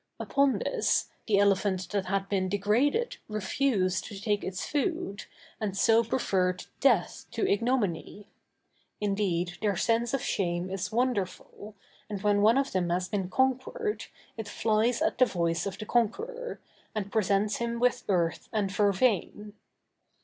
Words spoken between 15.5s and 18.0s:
of the conqueror, and presents him